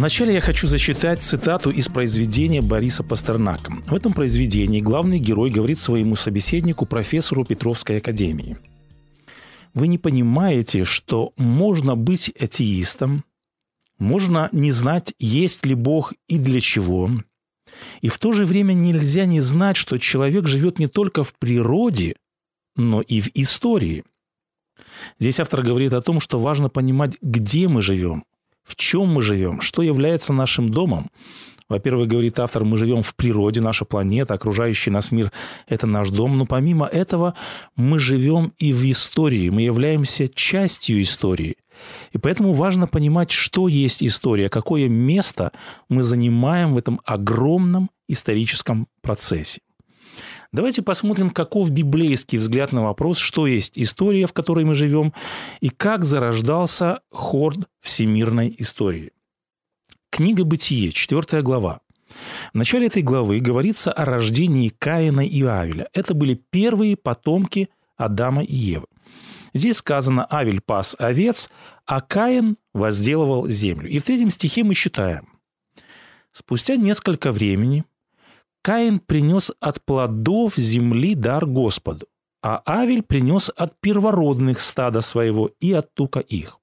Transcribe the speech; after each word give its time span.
Вначале 0.00 0.32
я 0.32 0.40
хочу 0.40 0.66
зачитать 0.66 1.20
цитату 1.20 1.70
из 1.70 1.88
произведения 1.88 2.62
Бориса 2.62 3.04
Пастернака. 3.04 3.82
В 3.84 3.92
этом 3.92 4.14
произведении 4.14 4.80
главный 4.80 5.18
герой 5.18 5.50
говорит 5.50 5.78
своему 5.78 6.16
собеседнику, 6.16 6.86
профессору 6.86 7.44
Петровской 7.44 7.98
академии. 7.98 8.56
Вы 9.74 9.88
не 9.88 9.98
понимаете, 9.98 10.86
что 10.86 11.34
можно 11.36 11.96
быть 11.96 12.30
атеистом, 12.30 13.24
можно 13.98 14.48
не 14.52 14.70
знать, 14.70 15.12
есть 15.18 15.66
ли 15.66 15.74
Бог 15.74 16.14
и 16.28 16.38
для 16.38 16.60
чего, 16.60 17.10
и 18.00 18.08
в 18.08 18.16
то 18.16 18.32
же 18.32 18.46
время 18.46 18.72
нельзя 18.72 19.26
не 19.26 19.42
знать, 19.42 19.76
что 19.76 19.98
человек 19.98 20.46
живет 20.46 20.78
не 20.78 20.86
только 20.86 21.24
в 21.24 21.34
природе, 21.34 22.16
но 22.74 23.02
и 23.02 23.20
в 23.20 23.28
истории. 23.34 24.04
Здесь 25.18 25.40
автор 25.40 25.60
говорит 25.60 25.92
о 25.92 26.00
том, 26.00 26.20
что 26.20 26.38
важно 26.38 26.70
понимать, 26.70 27.18
где 27.20 27.68
мы 27.68 27.82
живем, 27.82 28.24
в 28.70 28.76
чем 28.76 29.08
мы 29.08 29.20
живем, 29.20 29.60
что 29.60 29.82
является 29.82 30.32
нашим 30.32 30.70
домом. 30.70 31.10
Во-первых, 31.68 32.08
говорит 32.08 32.38
автор, 32.38 32.64
мы 32.64 32.76
живем 32.76 33.02
в 33.02 33.14
природе, 33.14 33.60
наша 33.60 33.84
планета, 33.84 34.34
окружающий 34.34 34.90
нас 34.90 35.12
мир– 35.12 35.32
это 35.68 35.86
наш 35.86 36.10
дом. 36.10 36.38
Но 36.38 36.46
помимо 36.46 36.86
этого 36.86 37.34
мы 37.76 37.98
живем 37.98 38.52
и 38.58 38.72
в 38.72 38.90
истории, 38.90 39.50
мы 39.50 39.62
являемся 39.62 40.28
частью 40.28 41.02
истории. 41.02 41.56
И 42.12 42.18
поэтому 42.18 42.52
важно 42.52 42.86
понимать, 42.86 43.30
что 43.30 43.68
есть 43.68 44.02
история, 44.02 44.48
какое 44.48 44.88
место 44.88 45.52
мы 45.88 46.02
занимаем 46.02 46.74
в 46.74 46.78
этом 46.78 47.00
огромном 47.04 47.90
историческом 48.08 48.86
процессе. 49.02 49.60
Давайте 50.52 50.82
посмотрим, 50.82 51.30
каков 51.30 51.70
библейский 51.70 52.36
взгляд 52.38 52.72
на 52.72 52.82
вопрос, 52.82 53.18
что 53.18 53.46
есть 53.46 53.78
история, 53.78 54.26
в 54.26 54.32
которой 54.32 54.64
мы 54.64 54.74
живем, 54.74 55.12
и 55.60 55.68
как 55.68 56.04
зарождался 56.04 57.02
хор 57.10 57.54
всемирной 57.80 58.56
истории. 58.58 59.12
Книга 60.10 60.44
«Бытие», 60.44 60.90
4 60.90 61.42
глава. 61.42 61.82
В 62.52 62.56
начале 62.56 62.88
этой 62.88 63.02
главы 63.02 63.38
говорится 63.38 63.92
о 63.92 64.04
рождении 64.04 64.70
Каина 64.70 65.24
и 65.24 65.40
Авеля. 65.44 65.88
Это 65.92 66.14
были 66.14 66.34
первые 66.34 66.96
потомки 66.96 67.70
Адама 67.96 68.42
и 68.42 68.54
Евы. 68.54 68.86
Здесь 69.54 69.76
сказано 69.76 70.26
«Авель 70.32 70.60
пас 70.60 70.96
овец, 70.98 71.48
а 71.86 72.00
Каин 72.00 72.56
возделывал 72.74 73.46
землю». 73.48 73.88
И 73.88 74.00
в 74.00 74.02
третьем 74.02 74.30
стихе 74.30 74.64
мы 74.64 74.74
читаем 74.74 75.28
«Спустя 76.32 76.74
несколько 76.74 77.30
времени 77.30 77.84
Каин 78.62 78.98
принес 78.98 79.52
от 79.60 79.84
плодов 79.84 80.56
земли 80.56 81.14
дар 81.14 81.46
Господу, 81.46 82.06
а 82.42 82.62
Авель 82.66 83.02
принес 83.02 83.50
от 83.56 83.80
первородных 83.80 84.60
стада 84.60 85.00
своего 85.00 85.50
и 85.60 85.72
от 85.72 85.94
тука 85.94 86.20
их. 86.20 86.58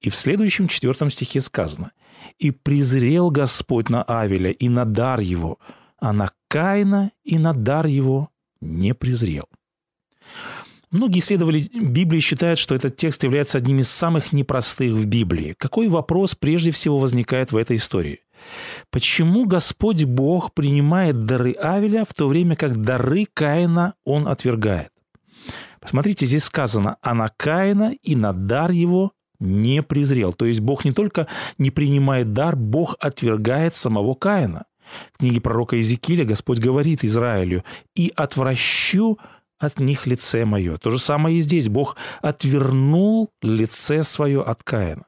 И 0.00 0.10
в 0.10 0.16
следующем 0.16 0.68
четвертом 0.68 1.10
стихе 1.10 1.40
сказано 1.40 1.92
«И 2.38 2.50
презрел 2.50 3.30
Господь 3.30 3.90
на 3.90 4.02
Авеля 4.02 4.50
и 4.50 4.68
на 4.68 4.84
дар 4.84 5.20
его, 5.20 5.58
а 5.98 6.12
на 6.12 6.30
Каина 6.48 7.12
и 7.22 7.38
на 7.38 7.54
дар 7.54 7.86
его 7.86 8.30
не 8.60 8.92
презрел». 8.94 9.48
Многие 10.90 11.18
исследователи 11.18 11.68
Библии 11.80 12.20
считают, 12.20 12.58
что 12.58 12.74
этот 12.74 12.96
текст 12.96 13.24
является 13.24 13.58
одним 13.58 13.80
из 13.80 13.88
самых 13.88 14.32
непростых 14.32 14.92
в 14.92 15.06
Библии. 15.06 15.54
Какой 15.58 15.88
вопрос 15.88 16.34
прежде 16.36 16.70
всего 16.70 16.98
возникает 16.98 17.50
в 17.50 17.56
этой 17.56 17.76
истории? 17.76 18.20
Почему 18.90 19.46
Господь 19.46 20.04
Бог 20.04 20.52
принимает 20.54 21.24
дары 21.24 21.52
Авеля, 21.52 22.04
в 22.04 22.14
то 22.14 22.28
время 22.28 22.56
как 22.56 22.80
дары 22.80 23.26
Каина 23.32 23.94
он 24.04 24.28
отвергает? 24.28 24.90
Посмотрите, 25.80 26.26
здесь 26.26 26.44
сказано, 26.44 26.96
а 27.02 27.14
на 27.14 27.28
Каина 27.28 27.92
и 28.02 28.16
на 28.16 28.32
дар 28.32 28.72
его 28.72 29.12
не 29.40 29.82
презрел. 29.82 30.32
То 30.32 30.46
есть 30.46 30.60
Бог 30.60 30.84
не 30.84 30.92
только 30.92 31.26
не 31.58 31.70
принимает 31.70 32.32
дар, 32.32 32.56
Бог 32.56 32.96
отвергает 33.00 33.74
самого 33.74 34.14
Каина. 34.14 34.64
В 35.12 35.18
книге 35.18 35.40
пророка 35.40 35.76
Иезекииля 35.76 36.24
Господь 36.24 36.58
говорит 36.58 37.04
Израилю, 37.04 37.64
«И 37.94 38.12
отвращу 38.14 39.18
от 39.58 39.78
них 39.80 40.06
лице 40.06 40.44
мое». 40.44 40.76
То 40.78 40.90
же 40.90 40.98
самое 40.98 41.38
и 41.38 41.40
здесь. 41.40 41.68
Бог 41.68 41.96
отвернул 42.22 43.30
лице 43.42 44.02
свое 44.04 44.42
от 44.42 44.62
Каина. 44.62 45.04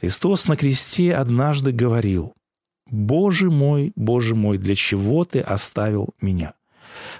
Христос 0.00 0.48
на 0.48 0.56
кресте 0.56 1.14
однажды 1.14 1.72
говорил, 1.72 2.34
«Боже 2.86 3.50
мой, 3.50 3.92
Боже 3.96 4.34
мой, 4.34 4.56
для 4.56 4.74
чего 4.74 5.24
ты 5.24 5.40
оставил 5.40 6.14
меня?» 6.22 6.54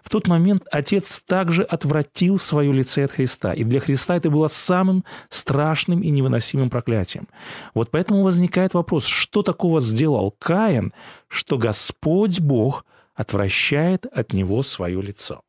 В 0.03 0.09
тот 0.09 0.29
момент 0.29 0.65
Отец 0.73 1.21
также 1.21 1.63
отвратил 1.63 2.39
свое 2.39 2.73
лице 2.73 3.05
от 3.05 3.13
Христа, 3.13 3.53
и 3.53 3.65
для 3.65 3.81
Христа 3.81 4.17
это 4.17 4.31
было 4.31 4.49
самым 4.49 5.05
страшным 5.29 6.01
и 6.01 6.11
невыносимым 6.11 6.71
проклятием. 6.71 7.29
Вот 7.75 7.91
поэтому 7.91 8.23
возникает 8.23 8.75
вопрос, 8.75 9.05
что 9.05 9.43
такого 9.43 9.81
сделал 9.81 10.35
Каин, 10.39 10.93
что 11.29 11.59
Господь 11.59 12.41
Бог 12.41 12.85
отвращает 13.15 14.07
от 14.07 14.33
него 14.33 14.63
свое 14.63 15.01
лицо? 15.01 15.43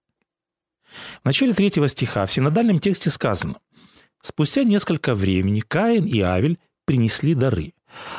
В 1.22 1.26
начале 1.26 1.54
третьего 1.54 1.88
стиха 1.88 2.26
в 2.26 2.32
синодальном 2.32 2.80
тексте 2.80 3.10
сказано 3.10 3.56
«Спустя 4.22 4.64
несколько 4.64 5.16
времени 5.16 5.62
Каин 5.62 6.06
и 6.06 6.20
Авель 6.20 6.60
принесли 6.92 7.36
дары. 7.36 7.72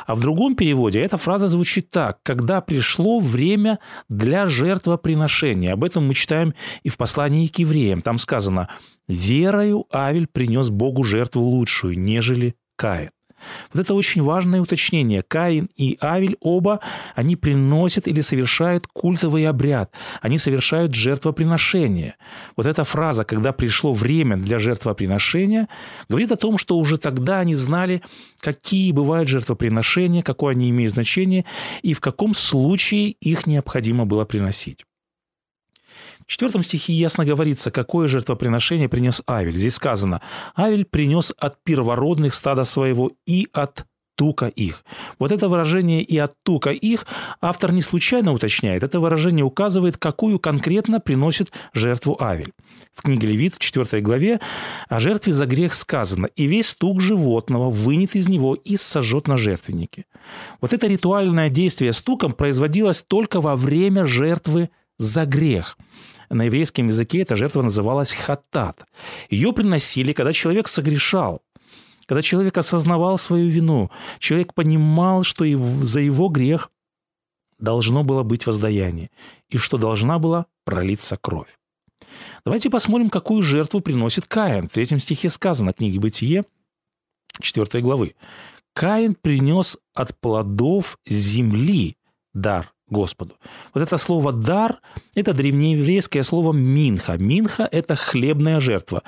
А 0.07 0.15
в 0.15 0.19
другом 0.19 0.55
переводе 0.55 0.99
эта 0.99 1.17
фраза 1.17 1.47
звучит 1.47 1.91
так 1.91 2.17
«когда 2.23 2.59
пришло 2.59 3.19
время 3.19 3.77
для 4.09 4.47
жертвоприношения». 4.47 5.73
Об 5.73 5.83
этом 5.83 6.07
мы 6.07 6.15
читаем 6.15 6.55
и 6.81 6.89
в 6.89 6.97
послании 6.97 7.45
к 7.45 7.59
евреям. 7.59 8.01
Там 8.01 8.17
сказано 8.17 8.69
«верою 9.07 9.85
Авель 9.93 10.25
принес 10.25 10.71
Богу 10.71 11.03
жертву 11.03 11.43
лучшую, 11.43 11.99
нежели 11.99 12.55
Каин». 12.75 13.11
Вот 13.73 13.81
это 13.81 13.93
очень 13.93 14.21
важное 14.21 14.61
уточнение. 14.61 15.23
Каин 15.23 15.69
и 15.75 15.97
Авель 16.01 16.37
оба, 16.39 16.79
они 17.15 17.35
приносят 17.35 18.07
или 18.07 18.21
совершают 18.21 18.87
культовый 18.87 19.47
обряд. 19.47 19.91
Они 20.21 20.37
совершают 20.37 20.93
жертвоприношение. 20.93 22.15
Вот 22.55 22.65
эта 22.65 22.83
фраза, 22.83 23.23
когда 23.23 23.51
пришло 23.51 23.93
время 23.93 24.37
для 24.37 24.59
жертвоприношения, 24.59 25.67
говорит 26.09 26.31
о 26.31 26.37
том, 26.37 26.57
что 26.57 26.77
уже 26.77 26.97
тогда 26.97 27.39
они 27.39 27.55
знали, 27.55 28.01
какие 28.39 28.91
бывают 28.91 29.29
жертвоприношения, 29.29 30.21
какое 30.21 30.53
они 30.53 30.69
имеют 30.69 30.93
значение 30.93 31.45
и 31.81 31.93
в 31.93 31.99
каком 32.01 32.33
случае 32.33 33.11
их 33.11 33.47
необходимо 33.47 34.05
было 34.05 34.25
приносить. 34.25 34.85
В 36.25 36.27
четвертом 36.27 36.63
стихе 36.63 36.93
ясно 36.93 37.25
говорится, 37.25 37.71
какое 37.71 38.07
жертвоприношение 38.07 38.89
принес 38.89 39.21
Авель. 39.27 39.55
Здесь 39.55 39.75
сказано, 39.75 40.21
Авель 40.55 40.85
принес 40.85 41.33
от 41.37 41.61
первородных 41.63 42.33
стада 42.33 42.63
своего 42.63 43.11
и 43.25 43.47
от 43.53 43.85
тука 44.15 44.47
их. 44.47 44.85
Вот 45.19 45.31
это 45.31 45.49
выражение 45.49 46.01
«и 46.03 46.17
от 46.17 46.35
тука 46.43 46.69
их» 46.69 47.05
автор 47.41 47.71
не 47.71 47.81
случайно 47.81 48.31
уточняет. 48.31 48.83
Это 48.83 48.99
выражение 48.99 49.43
указывает, 49.43 49.97
какую 49.97 50.39
конкретно 50.39 50.99
приносит 50.99 51.51
жертву 51.73 52.21
Авель. 52.21 52.53
В 52.93 53.01
книге 53.01 53.29
Левит, 53.29 53.55
в 53.55 53.59
4 53.59 54.01
главе, 54.01 54.39
о 54.87 54.99
жертве 54.99 55.33
за 55.33 55.45
грех 55.45 55.73
сказано 55.73 56.27
«И 56.35 56.45
весь 56.45 56.75
тук 56.75 57.01
животного 57.01 57.69
вынет 57.69 58.15
из 58.15 58.29
него 58.29 58.53
и 58.53 58.77
сожжет 58.77 59.27
на 59.27 59.35
жертвеннике». 59.35 60.05
Вот 60.61 60.73
это 60.73 60.87
ритуальное 60.87 61.49
действие 61.49 61.91
с 61.91 62.01
туком 62.01 62.33
производилось 62.33 63.01
только 63.01 63.41
во 63.41 63.55
время 63.55 64.05
жертвы 64.05 64.69
за 64.97 65.25
грех– 65.25 65.77
на 66.29 66.43
еврейском 66.43 66.87
языке 66.87 67.21
эта 67.21 67.35
жертва 67.35 67.61
называлась 67.61 68.13
хатат. 68.13 68.85
Ее 69.29 69.53
приносили, 69.53 70.13
когда 70.13 70.33
человек 70.33 70.67
согрешал, 70.67 71.41
когда 72.05 72.21
человек 72.21 72.57
осознавал 72.57 73.17
свою 73.17 73.49
вину, 73.49 73.89
человек 74.19 74.53
понимал, 74.53 75.23
что 75.23 75.45
за 75.83 76.01
его 76.01 76.29
грех 76.29 76.71
должно 77.59 78.03
было 78.03 78.23
быть 78.23 78.45
воздаяние, 78.45 79.09
и 79.49 79.57
что 79.57 79.77
должна 79.77 80.19
была 80.19 80.47
пролиться 80.65 81.17
кровь. 81.17 81.57
Давайте 82.45 82.69
посмотрим, 82.69 83.09
какую 83.09 83.41
жертву 83.41 83.79
приносит 83.79 84.27
Каин. 84.27 84.67
В 84.67 84.73
третьем 84.73 84.99
стихе 84.99 85.29
сказано, 85.29 85.71
книги 85.71 85.97
Бытие, 85.97 86.43
4 87.39 87.81
главы. 87.81 88.15
Каин 88.73 89.15
принес 89.15 89.77
от 89.93 90.19
плодов 90.19 90.97
земли 91.05 91.95
дар 92.33 92.72
Господу. 92.93 93.35
Вот 93.73 93.81
это 93.81 93.97
слово 93.97 94.31
«дар»– 94.31 94.79
это 95.15 95.33
древнееврейское 95.33 96.23
слово 96.23 96.53
«минха». 96.53 97.17
«Минха»– 97.17 97.67
это 97.71 97.95
хлебная 97.95 98.59
жертва. 98.59 99.03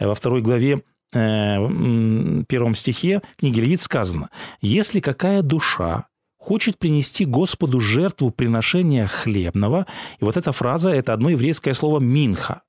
Во 0.00 0.14
второй 0.14 0.42
главе 0.42 0.82
э, 1.12 2.42
первом 2.48 2.74
стихе 2.74 3.22
книги 3.38 3.60
Левит 3.60 3.80
сказано, 3.80 4.30
«Если 4.60 5.00
какая 5.00 5.42
душа 5.42 6.06
хочет 6.46 6.78
принести 6.78 7.24
Господу 7.24 7.80
жертву 7.80 8.30
приношения 8.30 9.08
хлебного. 9.08 9.84
И 10.20 10.24
вот 10.24 10.36
эта 10.36 10.52
фраза– 10.52 10.90
это 10.92 11.12
одно 11.12 11.30
еврейское 11.30 11.74
слово 11.74 11.98
«минха». 11.98 12.62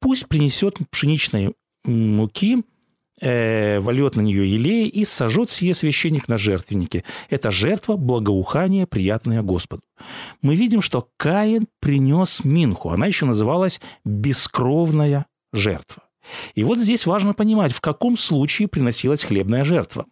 Пусть 0.00 0.26
принесет 0.26 0.78
пшеничной 0.90 1.52
муки, 1.84 2.64
вольет 3.20 4.16
на 4.16 4.20
нее 4.20 4.50
елея 4.50 4.86
и 4.88 5.04
сожжет 5.04 5.50
сие 5.50 5.74
священник 5.74 6.28
на 6.28 6.38
жертвеннике. 6.38 7.04
Это 7.28 7.50
жертва 7.50 7.96
благоухания, 7.96 8.86
приятная 8.86 9.42
Господу. 9.42 9.82
Мы 10.42 10.54
видим, 10.54 10.80
что 10.80 11.08
Каин 11.16 11.68
принес 11.80 12.44
минху. 12.44 12.90
Она 12.90 13.06
еще 13.06 13.26
называлась 13.26 13.80
«бескровная 14.04 15.26
жертва». 15.52 16.02
И 16.54 16.64
вот 16.64 16.78
здесь 16.78 17.06
важно 17.06 17.34
понимать, 17.34 17.72
в 17.72 17.80
каком 17.80 18.16
случае 18.16 18.68
приносилась 18.68 19.24
хлебная 19.24 19.64
жертва. 19.64 20.06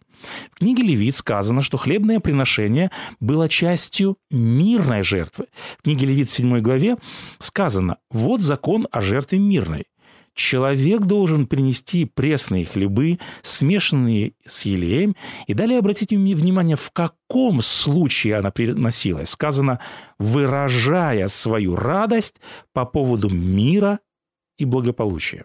В 0.51 0.59
книге 0.59 0.83
Левит 0.83 1.15
сказано, 1.15 1.61
что 1.61 1.77
хлебное 1.77 2.19
приношение 2.19 2.91
было 3.19 3.47
частью 3.47 4.17
мирной 4.29 5.03
жертвы. 5.03 5.45
В 5.77 5.83
книге 5.83 6.07
Левит 6.07 6.29
в 6.29 6.33
7 6.33 6.59
главе 6.59 6.97
сказано 7.37 7.97
«Вот 8.11 8.41
закон 8.41 8.87
о 8.91 9.01
жертве 9.01 9.39
мирной. 9.39 9.85
Человек 10.39 11.01
должен 11.01 11.47
принести 11.47 12.05
пресные 12.05 12.63
хлебы, 12.63 13.19
смешанные 13.41 14.31
с 14.45 14.63
елеем. 14.63 15.17
И 15.47 15.53
далее 15.53 15.79
обратите 15.79 16.15
внимание, 16.17 16.77
в 16.77 16.91
каком 16.91 17.61
случае 17.61 18.37
она 18.37 18.49
приносилась. 18.49 19.31
Сказано, 19.31 19.81
выражая 20.17 21.27
свою 21.27 21.75
радость 21.75 22.35
по 22.71 22.85
поводу 22.85 23.29
мира 23.29 23.99
и 24.57 24.63
благополучия. 24.63 25.43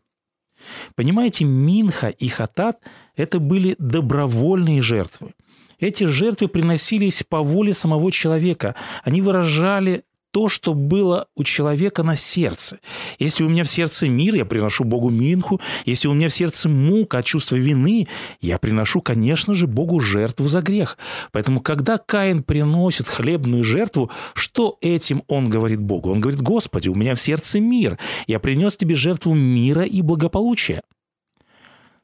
Понимаете, 0.94 1.44
Минха 1.44 2.06
и 2.06 2.28
Хатат– 2.28 2.78
это 3.16 3.40
были 3.40 3.74
добровольные 3.80 4.80
жертвы. 4.80 5.32
Эти 5.80 6.04
жертвы 6.04 6.46
приносились 6.46 7.24
по 7.24 7.42
воле 7.42 7.74
самого 7.74 8.12
человека. 8.12 8.76
Они 9.02 9.20
выражали 9.22 10.04
то, 10.34 10.48
что 10.48 10.74
было 10.74 11.28
у 11.36 11.44
человека 11.44 12.02
на 12.02 12.16
сердце. 12.16 12.80
Если 13.20 13.44
у 13.44 13.48
меня 13.48 13.62
в 13.62 13.70
сердце 13.70 14.08
мир, 14.08 14.34
я 14.34 14.44
приношу 14.44 14.82
Богу 14.82 15.08
Минху. 15.08 15.60
Если 15.86 16.08
у 16.08 16.12
меня 16.12 16.28
в 16.28 16.34
сердце 16.34 16.68
мука 16.68 17.18
от 17.18 17.24
чувства 17.24 17.54
вины, 17.54 18.08
я 18.40 18.58
приношу, 18.58 19.00
конечно 19.00 19.54
же, 19.54 19.68
Богу 19.68 20.00
жертву 20.00 20.48
за 20.48 20.60
грех. 20.60 20.98
Поэтому, 21.30 21.60
когда 21.60 21.98
Каин 21.98 22.42
приносит 22.42 23.06
хлебную 23.06 23.62
жертву, 23.62 24.10
что 24.34 24.76
этим 24.80 25.22
он 25.28 25.48
говорит 25.48 25.80
Богу? 25.80 26.10
Он 26.10 26.18
говорит, 26.18 26.42
Господи, 26.42 26.88
у 26.88 26.96
меня 26.96 27.14
в 27.14 27.20
сердце 27.20 27.60
мир. 27.60 27.96
Я 28.26 28.40
принес 28.40 28.76
тебе 28.76 28.96
жертву 28.96 29.34
мира 29.34 29.84
и 29.84 30.02
благополучия. 30.02 30.82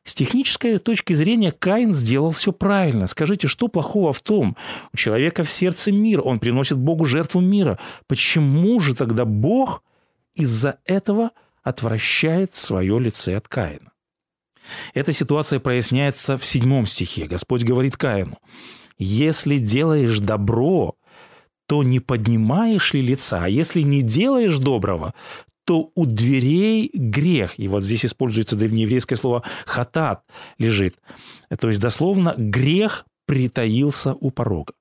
С 0.05 0.15
технической 0.15 0.79
точки 0.79 1.13
зрения 1.13 1.53
Каин 1.53 1.93
сделал 1.93 2.33
все 2.33 2.53
правильно. 2.53 3.07
Скажите, 3.07 3.49
что 3.49 3.69
плохого 3.69 4.13
в 4.13 4.21
том? 4.21 4.57
У 4.93 4.97
человека 4.97 5.45
в 5.45 5.53
сердце 5.53 5.93
мир, 5.93 6.23
он 6.25 6.39
приносит 6.39 6.79
Богу 6.79 7.05
жертву 7.05 7.41
мира. 7.41 7.79
Почему 8.07 8.81
же 8.81 8.95
тогда 8.95 9.25
Бог 9.25 9.83
из-за 10.35 10.79
этого 10.87 11.33
отвращает 11.63 12.55
свое 12.55 12.99
лице 12.99 13.37
от 13.37 13.47
Каина? 13.47 13.93
Эта 14.95 15.13
ситуация 15.13 15.61
проясняется 15.61 16.39
в 16.39 16.45
седьмом 16.45 16.87
стихе. 16.87 17.27
Господь 17.27 17.65
говорит 17.65 17.97
Каину, 17.97 18.39
«Если 18.99 19.59
делаешь 19.59 20.21
добро, 20.21 20.97
то 21.67 21.83
не 21.83 22.01
поднимаешь 22.01 22.95
ли 22.95 23.03
лица, 23.03 23.45
а 23.45 23.49
если 23.49 23.83
не 23.83 24.03
делаешь 24.03 24.59
доброго, 24.59 25.15
что 25.71 25.93
у 25.95 26.05
дверей 26.05 26.91
грех. 26.93 27.57
И 27.57 27.69
вот 27.69 27.85
здесь 27.85 28.05
используется 28.05 28.57
древнееврейское 28.57 29.17
слово 29.17 29.45
«хатат» 29.67 30.25
лежит. 30.59 30.97
То 31.61 31.69
есть 31.69 31.81
дословно 31.81 32.35
грех 32.37 33.07
притаился 33.25 34.15
у 34.15 34.33
порога. 34.33 34.73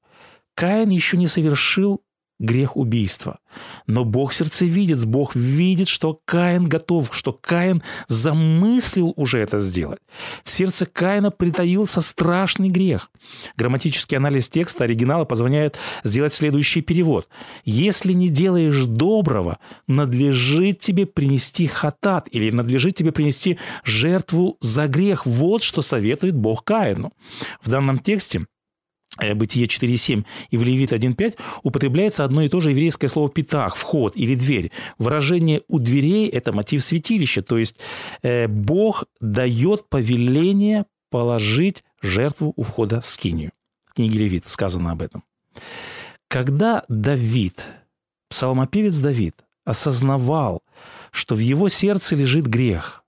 Каин 0.56 0.90
еще 0.90 1.18
не 1.18 1.28
совершил 1.28 2.02
грех 2.40 2.78
убийства. 2.78 3.40
Но 3.86 4.06
Бог 4.06 4.34
сердцевидец, 4.34 5.06
Бог 5.06 5.36
видит, 5.36 5.88
что 5.88 6.20
Каин 6.26 6.68
готов, 6.68 7.10
что 7.12 7.34
Каин 7.34 7.84
замыслил 8.08 9.14
уже 9.18 9.40
это 9.40 9.60
сделать. 9.60 10.00
В 10.44 10.50
сердце 10.50 10.86
Каина 10.86 11.32
притаился 11.32 12.02
страшный 12.02 12.70
грех. 12.70 13.12
Грамматический 13.58 14.18
анализ 14.18 14.50
текста 14.50 14.86
оригинала 14.86 15.26
позволяет 15.26 15.78
сделать 16.04 16.34
следующий 16.34 16.82
перевод. 16.82 17.28
«Если 17.66 18.14
не 18.14 18.30
делаешь 18.30 18.86
доброго, 18.86 19.60
надлежит 19.88 20.80
тебе 20.80 21.06
принести 21.06 21.68
хатат» 21.68 22.30
или 22.32 22.50
«надлежит 22.56 22.96
тебе 22.96 23.12
принести 23.12 23.60
жертву 23.84 24.58
за 24.62 24.88
грех». 24.88 25.26
Вот 25.26 25.64
что 25.64 25.82
советует 25.82 26.36
Бог 26.36 26.64
Каину. 26.64 27.12
В 27.62 27.70
данном 27.70 28.00
тексте 28.00 28.46
Бытие 29.36 29.66
4.7 29.66 30.26
и 30.50 30.58
в 30.58 30.64
Левит 30.64 30.94
1.5 30.94 31.38
употребляется 31.64 32.24
одно 32.24 32.42
и 32.42 32.50
то 32.50 32.60
же 32.60 32.72
еврейское 32.72 33.08
слово 33.08 33.30
«питах», 33.30 33.76
«вход» 33.76 34.16
или 34.16 34.36
«дверь». 34.36 34.72
Выражение 34.98 35.62
«у 35.68 35.80
дверей»– 35.80 36.28
это 36.30 36.52
мотив 36.52 36.84
святилища, 36.84 37.42
то 37.42 37.58
есть 37.58 37.76
э, 38.24 38.48
Бог 38.48 39.06
дает 39.20 39.90
повеление 39.90 40.86
положить 41.10 41.84
жертву 42.02 42.54
у 42.56 42.64
входа 42.64 43.02
в 43.02 43.06
скинию. 43.06 43.52
В 43.86 43.94
книге 43.96 44.20
Левит 44.20 44.48
сказано 44.48 44.92
об 44.92 45.02
этом. 45.02 45.24
Когда 46.28 46.84
Давид, 46.88 47.64
псалмопевец 48.30 49.00
Давид, 49.00 49.36
осознавал, 49.66 50.64
что 51.12 51.36
в 51.36 51.40
его 51.40 51.70
сердце 51.70 52.16
лежит 52.16 52.46
грех, 52.46 53.04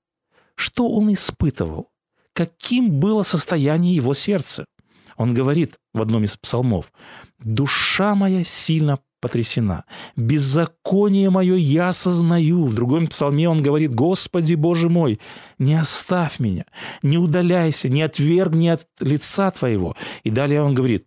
что 0.56 0.90
он 0.90 1.14
испытывал? 1.14 1.90
Каким 2.34 3.00
было 3.00 3.24
состояние 3.24 3.96
его 3.96 4.14
сердца? 4.14 4.66
Он 5.18 5.34
говорит 5.34 5.78
в 5.94 6.02
одном 6.02 6.24
из 6.24 6.38
псалмов, 6.38 6.92
«Душа 7.40 8.16
моя 8.16 8.44
сильно 8.44 9.00
потрясена. 9.20 9.86
Беззаконие 10.16 11.30
мое 11.30 11.56
я 11.56 11.90
осознаю». 11.90 12.66
В 12.66 12.74
другом 12.74 13.08
псалме 13.08 13.50
он 13.50 13.62
говорит, 13.62 13.94
«Господи, 13.94 14.56
Боже 14.56 14.90
мой, 14.90 15.20
не 15.60 15.76
оставь 15.76 16.40
меня, 16.40 16.66
не 17.04 17.18
удаляйся, 17.18 17.90
не 17.90 18.02
отвергни 18.02 18.70
от 18.70 18.88
лица 19.00 19.52
Твоего». 19.52 19.96
И 20.24 20.30
далее 20.30 20.62
он 20.62 20.74
говорит, 20.74 21.06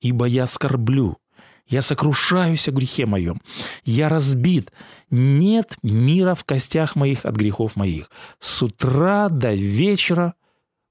«Ибо 0.00 0.26
я 0.26 0.46
скорблю, 0.46 1.18
я 1.66 1.82
сокрушаюсь 1.82 2.68
о 2.68 2.72
грехе 2.72 3.06
моем, 3.06 3.40
я 3.84 4.08
разбит, 4.08 4.72
нет 5.10 5.76
мира 5.82 6.34
в 6.34 6.44
костях 6.44 6.96
моих 6.96 7.24
от 7.24 7.36
грехов 7.36 7.76
моих. 7.76 8.10
С 8.40 8.62
утра 8.62 9.28
до 9.28 9.54
вечера 9.54 10.34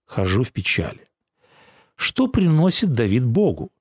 хожу 0.05 0.43
в 0.43 0.51
печали». 0.51 1.08
Что 1.99 2.27
приносит 2.27 2.93
Давид 2.93 3.25
Богу? 3.25 3.73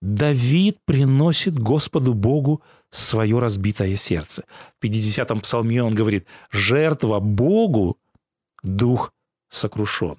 Давид 0.00 0.78
приносит 0.84 1.58
Господу 1.58 2.14
Богу 2.14 2.62
свое 2.90 3.36
разбитое 3.40 3.96
сердце. 3.96 4.44
В 4.78 4.84
50-м 4.84 5.40
псалме 5.40 5.82
он 5.82 5.92
говорит, 5.92 6.24
жертва 6.52 7.18
Богу– 7.18 7.98
дух 8.62 9.12
сокрушенный. 9.48 10.18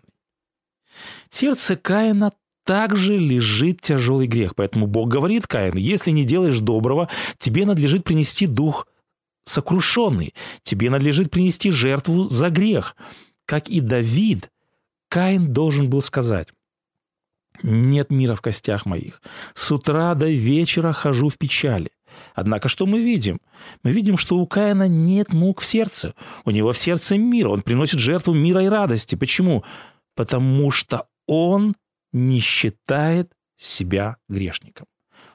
Сердце 1.29 1.77
Каина 1.77 2.33
также 2.65 3.17
лежит 3.17 3.79
тяжелый 3.79 4.27
грех. 4.27 4.53
Поэтому 4.55 4.85
Бог 4.85 5.07
говорит 5.07 5.47
Каину, 5.47 5.77
если 5.77 6.11
не 6.11 6.25
делаешь 6.25 6.59
доброго, 6.59 7.09
тебе 7.37 7.65
надлежит 7.65 8.03
принести 8.03 8.47
дух 8.47 8.85
сокрушенный. 9.45 10.33
Тебе 10.63 10.89
надлежит 10.89 11.31
принести 11.31 11.71
жертву 11.71 12.23
за 12.23 12.49
грех. 12.49 12.97
Как 13.45 13.69
и 13.69 13.79
Давид, 13.79 14.51
Каин 15.07 15.53
должен 15.53 15.89
был 15.89 16.01
сказать, 16.01 16.49
нет 17.63 18.11
мира 18.11 18.35
в 18.35 18.41
костях 18.41 18.85
моих. 18.85 19.21
С 19.53 19.71
утра 19.71 20.13
до 20.15 20.29
вечера 20.29 20.91
хожу 20.93 21.29
в 21.29 21.37
печали. 21.37 21.89
Однако 22.33 22.69
что 22.69 22.85
мы 22.85 23.01
видим? 23.01 23.39
Мы 23.83 23.91
видим, 23.91 24.17
что 24.17 24.37
у 24.37 24.47
Каина 24.47 24.87
нет 24.87 25.33
мук 25.33 25.61
в 25.61 25.65
сердце. 25.65 26.13
У 26.45 26.51
него 26.51 26.71
в 26.71 26.77
сердце 26.77 27.17
мир. 27.17 27.47
Он 27.47 27.61
приносит 27.61 27.99
жертву 27.99 28.33
мира 28.33 28.63
и 28.63 28.67
радости. 28.67 29.15
Почему? 29.15 29.63
Потому 30.15 30.71
что 30.71 31.07
он 31.27 31.75
не 32.13 32.39
считает 32.39 33.31
себя 33.57 34.17
грешником. 34.29 34.87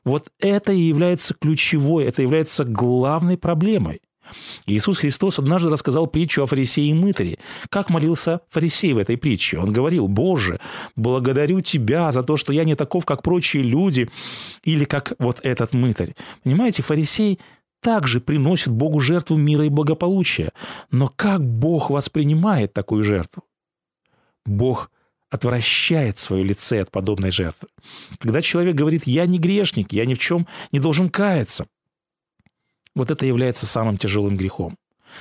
Вот 0.04 0.28
это 0.38 0.72
и 0.72 0.80
является 0.80 1.34
ключевой, 1.34 2.04
это 2.04 2.22
является 2.22 2.64
главной 2.64 3.36
проблемой. 3.36 4.00
Иисус 4.66 4.98
Христос 4.98 5.38
однажды 5.38 5.70
рассказал 5.70 6.06
притчу 6.06 6.42
о 6.42 6.46
фарисее 6.46 6.90
и 6.90 6.94
мытаре. 6.94 7.38
Как 7.68 7.90
молился 7.90 8.40
фарисей 8.50 8.92
в 8.92 8.98
этой 8.98 9.16
притче? 9.16 9.58
Он 9.58 9.72
говорил, 9.72 10.08
«Боже, 10.08 10.60
благодарю 10.96 11.60
Тебя 11.60 12.12
за 12.12 12.22
то, 12.22 12.36
что 12.36 12.52
я 12.52 12.64
не 12.64 12.74
таков, 12.74 13.06
как 13.06 13.22
прочие 13.22 13.62
люди, 13.62 14.08
или 14.64 14.84
как 14.84 15.12
вот 15.18 15.40
этот 15.42 15.72
мытарь». 15.72 16.14
Понимаете, 16.42 16.82
фарисей 16.82 17.38
также 17.80 18.20
приносит 18.20 18.72
Богу 18.72 19.00
жертву 19.00 19.36
мира 19.36 19.64
и 19.64 19.70
благополучия. 19.70 20.52
Но 20.90 21.12
как 21.14 21.44
Бог 21.44 21.90
воспринимает 21.90 22.72
такую 22.72 23.04
жертву? 23.04 23.44
Бог 24.44 24.90
отвращает 25.30 26.18
свое 26.18 26.44
лице 26.44 26.80
от 26.80 26.90
подобной 26.90 27.30
жертвы. 27.30 27.68
Когда 28.18 28.42
человек 28.42 28.74
говорит 28.74 29.06
«я 29.06 29.26
не 29.26 29.38
грешник, 29.38 29.92
я 29.92 30.04
ни 30.04 30.14
в 30.14 30.18
чем 30.18 30.46
не 30.72 30.80
должен 30.80 31.08
каяться», 31.08 31.66
вот 33.00 33.10
это 33.10 33.24
является 33.24 33.64
самым 33.64 33.96
тяжелым 33.96 34.36
грехом. 34.36 34.76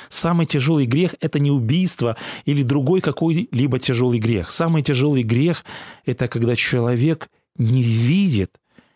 Самый 0.09 0.45
тяжелый 0.45 0.85
грех– 0.85 1.15
это 1.21 1.39
не 1.39 1.49
убийство 1.49 2.17
или 2.45 2.61
другой 2.61 2.99
какой-либо 3.01 3.79
тяжелый 3.79 4.19
грех. 4.19 4.51
Самый 4.51 4.83
тяжелый 4.83 5.23
грех– 5.23 5.63
это 6.05 6.27
когда 6.27 6.55
человек 6.55 7.29
не 7.57 7.81
видит, 7.81 8.51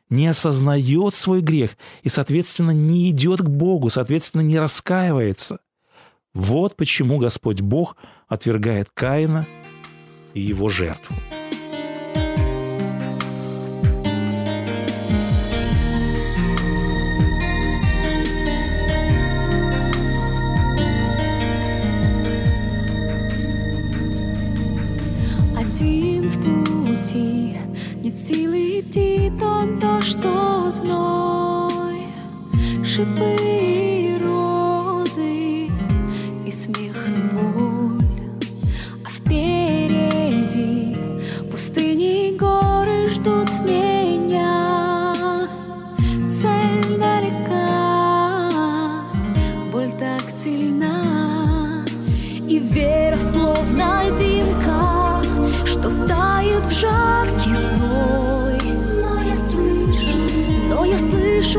не 0.10 0.28
осознает 0.28 1.14
свой 1.14 1.42
грех 1.42 1.78
и, 2.04 2.10
соответственно, 2.10 2.72
не 2.72 3.10
идет 3.10 3.42
к 3.42 3.48
Богу, 3.48 3.90
соответственно, 3.90 4.42
не 4.42 4.60
раскаивается. 4.60 5.60
Вот 6.34 6.76
почему 6.76 7.20
Господь 7.20 7.62
Бог 7.62 7.96
отвергает 8.28 8.90
Каина 8.94 9.48
и 10.34 10.42
его 10.42 10.68
жертву. 10.68 11.16
Что 30.84 30.86
зной, 30.86 32.08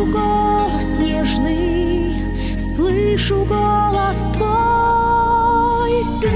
голос 0.07 0.85
нежный, 0.99 2.17
слышу 2.59 3.45
голос 3.45 4.27
твой. 4.33 6.05
Ты 6.21 6.31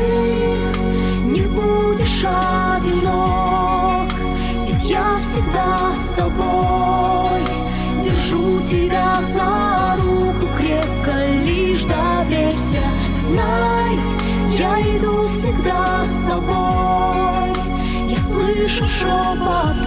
не 1.25 1.46
будешь 1.48 2.25
одинок, 2.25 4.12
ведь 4.66 4.84
я 4.90 5.18
всегда 5.18 5.94
с 5.94 6.08
тобой. 6.16 7.42
Держу 8.02 8.60
тебя 8.62 9.20
за 9.22 9.96
руку 10.02 10.46
крепко, 10.56 11.26
лишь 11.44 11.84
доверься, 11.84 12.82
знай, 13.16 13.98
я 14.58 14.80
иду 14.96 15.26
всегда 15.26 16.04
с 16.06 16.18
тобой. 16.28 17.52
Я 18.08 18.18
слышу 18.18 18.87
шепот 18.87 19.77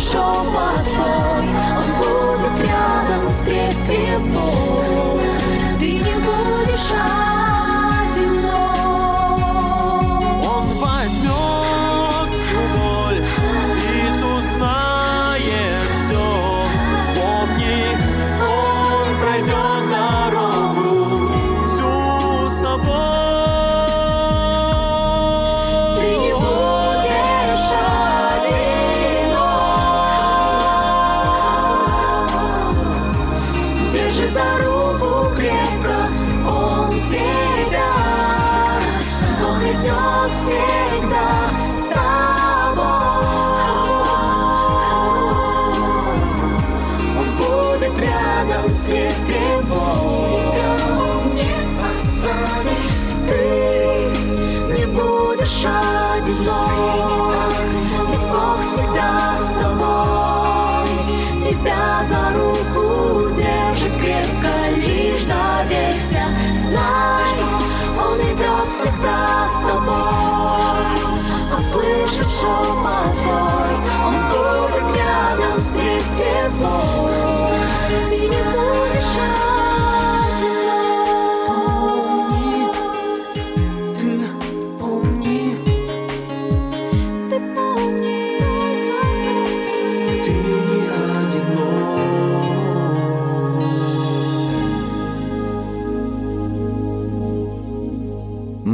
шепот 0.00 0.84
твой, 0.94 1.48
Он 1.76 1.88
будет 1.98 2.64
рядом 2.64 3.30
средь 3.30 3.76
тревог. 3.86 4.81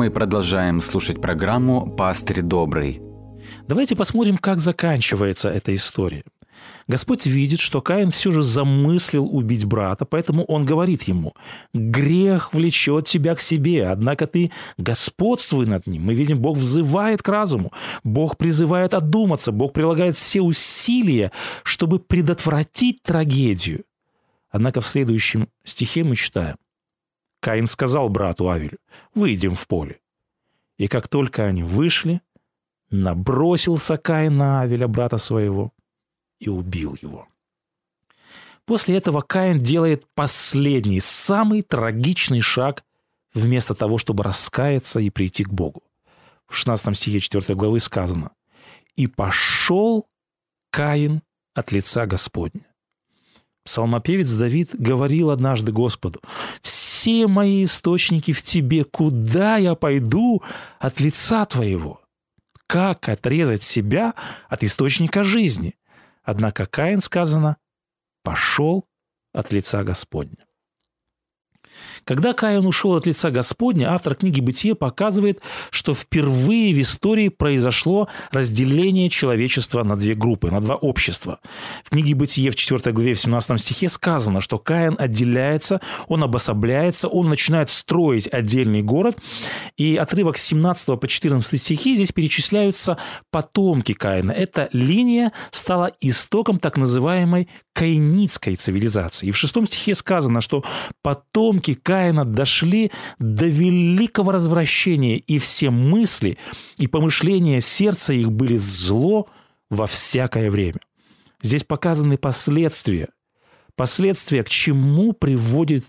Мы 0.08 0.12
продолжаем 0.12 0.80
слушать 0.80 1.20
программу 1.20 1.86
«Пастырь 1.90 2.40
добрый». 2.40 3.07
Давайте 3.68 3.94
посмотрим, 3.94 4.38
как 4.38 4.60
заканчивается 4.60 5.50
эта 5.50 5.74
история. 5.74 6.24
Господь 6.86 7.26
видит, 7.26 7.60
что 7.60 7.82
Каин 7.82 8.10
все 8.10 8.30
же 8.30 8.42
замыслил 8.42 9.26
убить 9.26 9.66
брата, 9.66 10.06
поэтому 10.06 10.42
он 10.44 10.64
говорит 10.64 11.02
ему, 11.02 11.34
«Грех 11.74 12.54
влечет 12.54 13.06
тебя 13.06 13.34
к 13.34 13.42
себе, 13.42 13.86
однако 13.86 14.26
ты 14.26 14.52
господствуй 14.78 15.66
над 15.66 15.86
ним». 15.86 16.02
Мы 16.02 16.14
видим, 16.14 16.40
Бог 16.40 16.56
взывает 16.56 17.22
к 17.22 17.28
разуму, 17.28 17.70
Бог 18.04 18.38
призывает 18.38 18.94
одуматься, 18.94 19.52
Бог 19.52 19.74
прилагает 19.74 20.16
все 20.16 20.40
усилия, 20.40 21.30
чтобы 21.62 21.98
предотвратить 21.98 23.02
трагедию. 23.02 23.84
Однако 24.50 24.80
в 24.80 24.88
следующем 24.88 25.48
стихе 25.62 26.04
мы 26.04 26.16
читаем, 26.16 26.56
Каин 27.40 27.66
сказал 27.66 28.08
брату 28.08 28.48
Авелю, 28.48 28.78
«Выйдем 29.14 29.56
в 29.56 29.66
поле». 29.68 30.00
И 30.78 30.86
как 30.86 31.08
только 31.08 31.44
они 31.44 31.64
вышли, 31.64 32.22
набросился 32.90 33.96
Каин 33.96 34.36
на 34.36 34.60
Авеля, 34.60 34.88
брата 34.88 35.18
своего, 35.18 35.72
и 36.38 36.48
убил 36.48 36.96
его. 37.00 37.26
После 38.64 38.96
этого 38.96 39.22
Каин 39.22 39.60
делает 39.60 40.06
последний, 40.14 41.00
самый 41.00 41.62
трагичный 41.62 42.40
шаг 42.40 42.84
вместо 43.32 43.74
того, 43.74 43.98
чтобы 43.98 44.22
раскаяться 44.22 45.00
и 45.00 45.10
прийти 45.10 45.44
к 45.44 45.52
Богу. 45.52 45.82
В 46.46 46.54
16 46.54 46.96
стихе 46.96 47.20
4 47.20 47.54
главы 47.54 47.80
сказано 47.80 48.32
«И 48.94 49.06
пошел 49.06 50.06
Каин 50.70 51.22
от 51.54 51.72
лица 51.72 52.06
Господня». 52.06 52.66
Псалмопевец 53.64 54.32
Давид 54.32 54.70
говорил 54.74 55.30
однажды 55.30 55.72
Господу, 55.72 56.20
«Все 56.62 57.26
мои 57.26 57.64
источники 57.64 58.32
в 58.32 58.42
Тебе, 58.42 58.84
куда 58.84 59.56
я 59.56 59.74
пойду 59.74 60.42
от 60.78 61.00
лица 61.00 61.44
Твоего?» 61.44 62.00
Как 62.68 63.08
отрезать 63.08 63.62
себя 63.62 64.14
от 64.48 64.62
источника 64.62 65.24
жизни? 65.24 65.74
Однако 66.22 66.66
Каин, 66.66 67.00
сказано, 67.00 67.56
пошел 68.22 68.86
от 69.32 69.50
лица 69.52 69.82
Господня. 69.84 70.46
Когда 72.08 72.32
Каин 72.32 72.64
ушел 72.64 72.94
от 72.94 73.04
лица 73.04 73.30
Господня, 73.30 73.92
автор 73.92 74.14
книги 74.14 74.40
«Бытие» 74.40 74.74
показывает, 74.74 75.42
что 75.70 75.94
впервые 75.94 76.74
в 76.74 76.80
истории 76.80 77.28
произошло 77.28 78.08
разделение 78.30 79.10
человечества 79.10 79.82
на 79.82 79.94
две 79.94 80.14
группы, 80.14 80.50
на 80.50 80.62
два 80.62 80.76
общества. 80.76 81.38
В 81.84 81.90
книге 81.90 82.14
«Бытие» 82.14 82.50
в 82.50 82.56
4 82.56 82.94
главе 82.94 83.12
в 83.12 83.20
17 83.20 83.60
стихе 83.60 83.90
сказано, 83.90 84.40
что 84.40 84.58
Каин 84.58 84.96
отделяется, 84.98 85.82
он 86.06 86.24
обособляется, 86.24 87.08
он 87.08 87.28
начинает 87.28 87.68
строить 87.68 88.26
отдельный 88.32 88.80
город. 88.80 89.18
И 89.76 89.96
отрывок 89.96 90.38
с 90.38 90.42
17 90.44 90.98
по 90.98 91.06
14 91.06 91.60
стихи 91.60 91.94
здесь 91.94 92.12
перечисляются 92.12 92.96
потомки 93.30 93.92
Каина. 93.92 94.32
Эта 94.32 94.70
линия 94.72 95.32
стала 95.50 95.92
истоком 96.00 96.58
так 96.58 96.78
называемой 96.78 97.50
каинитской 97.74 98.56
цивилизации. 98.56 99.26
И 99.26 99.30
в 99.30 99.36
шестом 99.36 99.66
стихе 99.66 99.94
сказано, 99.94 100.40
что 100.40 100.64
потомки 101.02 101.74
Каина 101.74 101.97
дошли 102.24 102.90
до 103.18 103.46
великого 103.46 104.32
развращения, 104.32 105.16
и 105.16 105.38
все 105.38 105.70
мысли 105.70 106.38
и 106.76 106.86
помышления 106.86 107.60
сердца 107.60 108.12
их 108.12 108.30
были 108.32 108.56
зло 108.56 109.28
во 109.70 109.86
всякое 109.86 110.50
время. 110.50 110.80
Здесь 111.42 111.64
показаны 111.64 112.18
последствия. 112.18 113.08
Последствия, 113.76 114.42
к 114.42 114.48
чему 114.48 115.12
приводит 115.12 115.84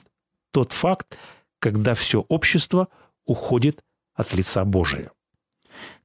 тот 0.51 0.74
факт, 0.74 1.18
когда 1.60 1.94
все 1.94 2.22
общество 2.30 2.88
уходит 3.25 3.84
от 4.13 4.34
лица 4.36 4.63
Божия. 4.66 5.12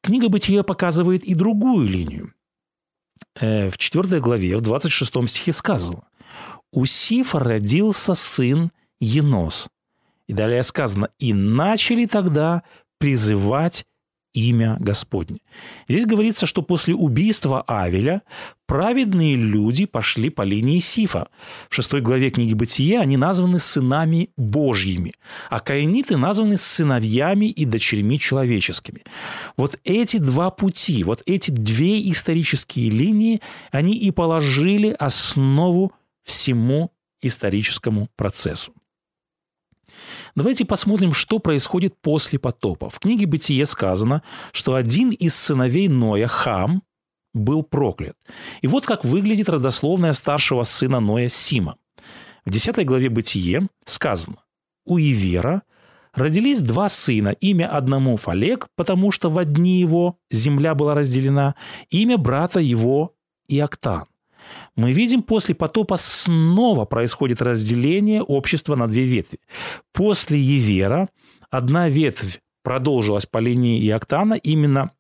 Книга 0.01 0.29
«Бытие» 0.29 0.63
показывает 0.65 1.25
и 1.25 1.35
другую 1.35 1.87
линию. 1.89 2.33
Э, 3.41 3.71
в 3.71 3.79
4 3.79 4.21
главе, 4.21 4.57
в 4.57 4.61
26 4.61 5.29
стихе 5.29 5.53
сказано, 5.53 6.09
«У 6.73 6.85
Сифа 6.85 7.39
родился 7.39 8.15
сын 8.15 8.71
Енос». 9.01 9.69
И 10.27 10.33
далее 10.33 10.63
сказано, 10.63 11.11
«И 11.19 11.33
начали 11.33 12.07
тогда 12.07 12.63
призывать 12.99 13.85
имя 14.33 14.77
Господне». 14.81 15.39
Здесь 15.89 16.07
говорится, 16.07 16.47
что 16.47 16.63
после 16.63 16.95
убийства 16.95 17.63
Авеля 17.63 18.23
праведные 18.67 19.37
люди 19.37 19.85
пошли 19.85 20.31
по 20.31 20.43
линии 20.43 20.79
Сифа. 20.79 21.29
В 21.69 21.75
шестой 21.75 22.01
главе 22.01 22.31
книги 22.31 22.55
«Бытие» 22.55 23.01
они 23.01 23.17
названы 23.17 23.59
сынами 23.59 24.31
Божьими, 24.37 25.13
а 25.51 25.61
каиниты 25.61 26.17
названы 26.17 26.57
сыновьями 26.57 27.47
и 27.47 27.65
дочерьми 27.65 28.19
человеческими. 28.19 29.03
Вот 29.57 29.79
эти 29.85 30.17
два 30.17 30.51
пути, 30.51 31.05
вот 31.05 31.23
эти 31.27 31.51
две 31.51 32.11
исторические 32.11 32.91
линии, 32.91 33.41
они 33.71 33.95
и 33.97 34.11
положили 34.11 34.97
основу 34.99 35.93
всему 36.25 36.91
историческому 37.21 38.09
процессу. 38.17 38.73
Давайте 40.35 40.65
посмотрим, 40.65 41.13
что 41.13 41.39
происходит 41.39 41.95
после 42.01 42.39
потопа. 42.39 42.91
В 42.91 42.99
книге 42.99 43.27
«Бытие» 43.27 43.67
сказано, 43.67 44.23
что 44.53 44.75
один 44.75 45.11
из 45.11 45.35
сыновей 45.35 45.89
Ноя, 45.89 46.27
Хам, 46.27 46.83
был 47.33 47.63
проклят. 47.63 48.17
И 48.63 48.67
вот 48.67 48.87
как 48.87 49.05
выглядит 49.05 49.49
родословная 49.49 50.13
старшего 50.13 50.63
сына 50.63 51.01
Ноя 51.01 51.29
Сима. 51.29 51.77
В 52.45 52.51
10 52.51 52.85
главе 52.87 53.09
«Бытие» 53.09 53.69
сказано, 53.85 54.37
«У 54.85 54.99
Ивера 54.99 55.63
родились 56.13 56.61
два 56.61 56.89
сына, 56.89 57.31
имя 57.31 57.69
одному 57.69 58.17
Фалек, 58.17 58.69
потому 58.77 59.11
что 59.11 59.31
в 59.31 59.39
одни 59.39 59.81
его 59.81 60.19
земля 60.31 60.75
была 60.75 60.95
разделена, 60.95 61.55
имя 61.91 62.19
брата 62.19 62.61
его 62.61 63.15
Иоктан 63.49 64.05
мы 64.77 64.93
видим, 64.93 65.23
после 65.23 65.55
потопа 65.55 65.97
снова 65.97 66.85
происходит 66.85 67.43
разделение 67.43 68.23
общества 68.23 68.77
на 68.77 68.89
две 68.89 69.05
ветви. 69.05 69.41
После 69.93 70.39
Евера 70.39 71.09
одна 71.51 71.89
ветвь 71.89 72.41
продолжилась 72.63 73.27
по 73.27 73.39
линии 73.39 73.87
Иоктана, 73.87 74.35
именно 74.35 74.91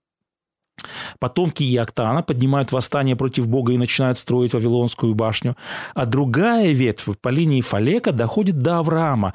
Потомки 1.18 1.62
Иоктана 1.62 2.22
поднимают 2.22 2.72
восстание 2.72 3.16
против 3.16 3.48
Бога 3.48 3.72
и 3.72 3.78
начинают 3.78 4.18
строить 4.18 4.54
Вавилонскую 4.54 5.14
башню. 5.14 5.56
А 5.94 6.06
другая 6.06 6.72
ветвь 6.72 7.18
по 7.20 7.28
линии 7.28 7.60
Фалека 7.60 8.12
доходит 8.12 8.58
до 8.58 8.78
Авраама. 8.78 9.34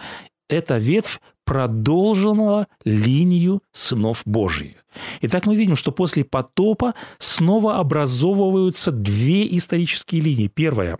Эта 0.50 0.78
ветвь 0.78 1.20
продолжила 1.50 2.68
линию 2.86 3.64
сынов 3.72 4.22
Божьих. 4.24 4.86
Итак, 5.22 5.48
мы 5.48 5.56
видим, 5.56 5.76
что 5.76 5.92
после 5.92 6.24
потопа 6.24 6.94
снова 7.18 7.80
образовываются 7.80 8.92
две 8.92 9.58
исторические 9.58 10.22
линии. 10.22 10.48
Первая 10.48 11.00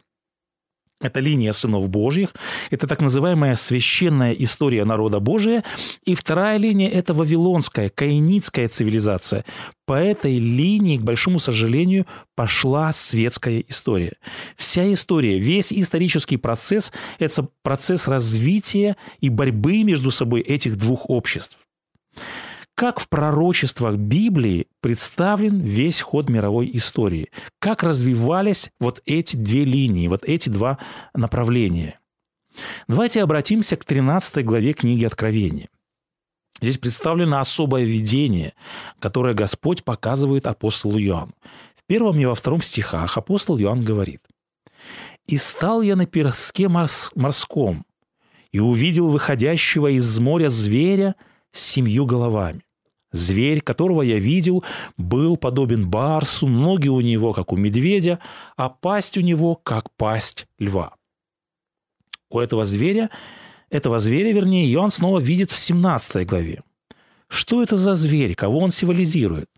это 1.02 1.20
линия 1.20 1.52
сынов 1.52 1.90
Божьих, 1.90 2.34
это 2.70 2.88
так 2.88 3.02
называемая 3.02 3.56
священная 3.56 4.34
история 4.34 4.86
народа 4.86 5.20
Божия. 5.20 5.64
И 6.06 6.16
вторая 6.16 6.58
линия– 6.58 6.90
это 6.92 7.14
вавилонская, 7.14 7.90
каинитская 7.90 8.68
цивилизация. 8.68 9.46
По 9.86 9.94
этой 9.94 10.38
линии, 10.38 10.98
к 10.98 11.02
большому 11.02 11.40
сожалению, 11.40 12.06
пошла 12.36 12.92
светская 12.92 13.64
история. 13.68 14.18
Вся 14.56 14.92
история, 14.92 15.40
весь 15.40 15.72
исторический 15.72 16.38
процесс– 16.38 16.92
это 17.20 17.48
процесс 17.64 18.08
развития 18.08 18.98
и 19.20 19.30
борьбы 19.30 19.84
между 19.84 20.12
собой 20.12 20.42
этих 20.42 20.78
двух 20.78 21.10
обществ 21.10 21.58
как 22.80 23.02
в 23.02 23.10
пророчествах 23.10 23.98
Библии 23.98 24.68
представлен 24.80 25.60
весь 25.60 26.00
ход 26.00 26.30
мировой 26.30 26.72
истории, 26.76 27.30
как 27.60 27.84
развивались 27.84 28.72
вот 28.80 29.02
эти 29.06 29.36
две 29.36 29.66
линии, 29.66 30.08
вот 30.08 30.24
эти 30.24 30.48
два 30.48 30.78
направления. 31.14 32.00
Давайте 32.88 33.22
обратимся 33.22 33.76
к 33.76 33.84
13 33.84 34.46
главе 34.46 34.72
книги 34.72 35.04
Откровения. 35.04 35.68
Здесь 36.62 36.78
представлено 36.78 37.42
особое 37.42 37.84
видение, 37.84 38.54
которое 39.00 39.34
Господь 39.34 39.84
показывает 39.84 40.48
апостолу 40.48 40.98
Иоанну. 40.98 41.34
В 41.76 41.84
первом 41.86 42.18
и 42.18 42.24
во 42.24 42.34
втором 42.34 42.62
стихах 42.62 43.18
апостол 43.18 43.60
Иоанн 43.60 43.84
говорит, 43.84 44.22
«И 45.26 45.36
стал 45.36 45.82
я 45.82 45.98
на 45.98 46.06
пирске 46.06 46.70
морском, 46.70 47.86
и 48.54 48.60
увидел 48.60 49.10
выходящего 49.10 49.88
из 49.88 50.18
моря 50.20 50.48
зверя 50.48 51.18
с 51.52 51.60
семью 51.60 52.06
головами, 52.06 52.64
Зверь, 53.12 53.62
которого 53.62 54.04
я 54.04 54.20
видел, 54.20 54.64
был 54.98 55.36
подобен 55.36 55.90
барсу, 55.90 56.48
ноги 56.48 56.90
у 56.90 57.02
него, 57.02 57.34
как 57.34 57.52
у 57.52 57.56
медведя, 57.56 58.20
а 58.56 58.70
пасть 58.70 59.18
у 59.18 59.22
него, 59.22 59.56
как 59.56 59.92
пасть 59.96 60.48
льва. 60.60 60.94
У 62.30 62.40
этого 62.40 62.66
зверя, 62.66 63.10
этого 63.72 63.98
зверя, 63.98 64.32
вернее, 64.32 64.72
Иоанн 64.72 64.92
снова 64.92 65.20
видит 65.20 65.50
в 65.50 65.58
17 65.58 66.28
главе. 66.28 66.62
Что 67.28 67.64
это 67.64 67.76
за 67.76 67.96
зверь, 67.96 68.36
кого 68.36 68.60
он 68.60 68.72
символизирует? 68.72 69.50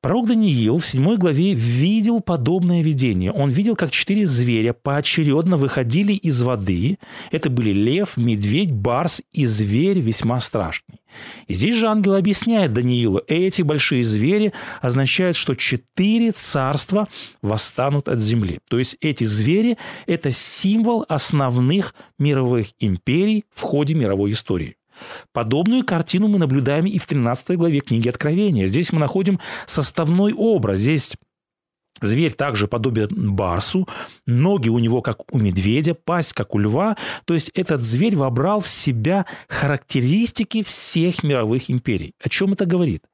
Пророк 0.00 0.26
Даниил 0.28 0.78
в 0.78 0.86
7 0.86 1.16
главе 1.16 1.54
видел 1.54 2.20
подобное 2.20 2.82
видение. 2.82 3.32
Он 3.32 3.50
видел, 3.50 3.76
как 3.76 3.90
четыре 3.90 4.26
зверя 4.26 4.72
поочередно 4.72 5.56
выходили 5.56 6.12
из 6.12 6.42
воды. 6.42 6.98
Это 7.30 7.50
были 7.50 7.72
лев, 7.72 8.16
медведь, 8.16 8.72
барс 8.72 9.22
и 9.32 9.46
зверь 9.46 9.98
весьма 10.00 10.40
страшный. 10.40 11.00
И 11.46 11.54
здесь 11.54 11.76
же 11.76 11.86
ангел 11.86 12.14
объясняет 12.14 12.72
Даниилу, 12.72 13.22
эти 13.26 13.62
большие 13.62 14.04
звери 14.04 14.52
означают, 14.82 15.36
что 15.36 15.54
четыре 15.54 16.32
царства 16.32 17.08
восстанут 17.42 18.08
от 18.08 18.20
земли. 18.20 18.58
То 18.68 18.78
есть 18.78 18.96
эти 19.00 19.24
звери– 19.24 19.78
это 20.06 20.30
символ 20.30 21.04
основных 21.08 21.94
мировых 22.18 22.68
империй 22.78 23.44
в 23.50 23.62
ходе 23.62 23.94
мировой 23.94 24.32
истории. 24.32 24.76
Подобную 25.32 25.84
картину 25.84 26.28
мы 26.28 26.38
наблюдаем 26.38 26.86
и 26.86 26.98
в 26.98 27.06
13 27.06 27.56
главе 27.56 27.80
книги 27.80 28.08
Откровения. 28.08 28.66
Здесь 28.66 28.92
мы 28.92 29.00
находим 29.00 29.40
составной 29.66 30.32
образ. 30.32 30.80
Здесь 30.80 31.16
Зверь 32.02 32.34
также 32.34 32.68
подобен 32.68 33.34
барсу, 33.34 33.88
ноги 34.26 34.68
у 34.68 34.78
него 34.78 35.00
как 35.00 35.34
у 35.34 35.38
медведя, 35.38 35.94
пасть 35.94 36.34
как 36.34 36.54
у 36.54 36.58
льва. 36.58 36.96
То 37.24 37.32
есть 37.32 37.48
этот 37.54 37.82
зверь 37.82 38.16
вобрал 38.16 38.60
в 38.60 38.68
себя 38.68 39.24
характеристики 39.48 40.62
всех 40.62 41.22
мировых 41.22 41.70
империй. 41.70 42.12
О 42.22 42.28
чем 42.28 42.52
это 42.52 42.66
говорит? 42.66 43.04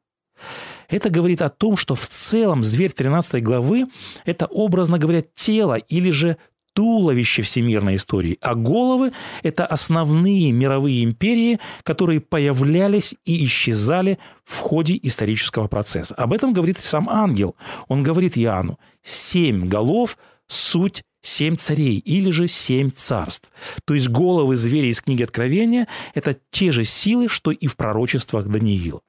Это 0.88 1.11
говорит 1.11 1.42
о 1.42 1.49
том, 1.49 1.77
что 1.77 1.95
в 1.95 2.07
целом 2.09 2.64
зверь 2.64 2.92
13 2.92 3.42
главы– 3.42 3.87
это, 4.25 4.47
образно 4.47 4.99
говоря, 4.99 5.23
тело 5.23 5.77
или 5.77 6.11
же 6.11 6.37
туловище 6.74 7.42
всемирной 7.42 7.96
истории, 7.96 8.38
а 8.40 8.54
головы– 8.54 9.12
это 9.42 9.66
основные 9.66 10.52
мировые 10.52 11.04
империи, 11.04 11.58
которые 11.82 12.20
появлялись 12.20 13.14
и 13.24 13.44
исчезали 13.44 14.18
в 14.44 14.58
ходе 14.58 14.98
исторического 15.02 15.68
процесса. 15.68 16.14
Об 16.14 16.32
этом 16.32 16.52
говорит 16.52 16.76
сам 16.78 17.08
ангел. 17.08 17.56
Он 17.88 18.02
говорит 18.02 18.37
Иоанну, 18.37 18.78
семь 19.02 19.68
голов– 19.68 20.18
суть 20.48 21.02
семь 21.22 21.56
царей 21.56 21.98
или 21.98 22.30
же 22.30 22.48
семь 22.48 22.90
царств. 22.90 23.50
То 23.85 23.94
есть 23.94 24.08
головы 24.08 24.56
зверя 24.56 24.88
из 24.88 25.00
книги 25.00 25.22
Откровения– 25.22 25.87
это 26.14 26.37
те 26.50 26.72
же 26.72 26.85
силы, 26.85 27.28
что 27.28 27.52
и 27.52 27.66
в 27.66 27.76
пророчествах 27.76 28.48
Даниила. 28.48 29.00